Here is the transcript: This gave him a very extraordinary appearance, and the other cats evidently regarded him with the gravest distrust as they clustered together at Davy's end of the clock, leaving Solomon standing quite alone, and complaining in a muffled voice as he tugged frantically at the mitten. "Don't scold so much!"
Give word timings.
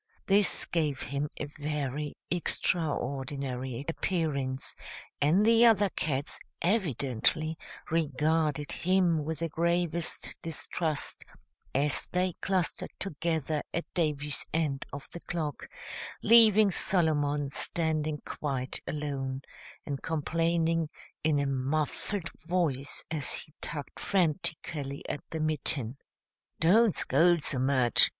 This 0.25 0.65
gave 0.65 1.03
him 1.03 1.29
a 1.37 1.45
very 1.59 2.17
extraordinary 2.31 3.85
appearance, 3.87 4.73
and 5.21 5.45
the 5.45 5.63
other 5.63 5.89
cats 5.89 6.39
evidently 6.59 7.55
regarded 7.91 8.71
him 8.71 9.23
with 9.23 9.37
the 9.37 9.49
gravest 9.49 10.35
distrust 10.41 11.23
as 11.75 12.07
they 12.11 12.33
clustered 12.41 12.89
together 12.97 13.61
at 13.75 13.85
Davy's 13.93 14.43
end 14.51 14.87
of 14.91 15.07
the 15.11 15.19
clock, 15.19 15.67
leaving 16.23 16.71
Solomon 16.71 17.51
standing 17.51 18.17
quite 18.25 18.79
alone, 18.87 19.43
and 19.85 20.01
complaining 20.01 20.89
in 21.23 21.37
a 21.37 21.45
muffled 21.45 22.31
voice 22.47 23.03
as 23.11 23.33
he 23.33 23.53
tugged 23.61 23.99
frantically 23.99 25.07
at 25.07 25.21
the 25.29 25.39
mitten. 25.39 25.97
"Don't 26.59 26.95
scold 26.95 27.43
so 27.43 27.59
much!" 27.59 28.09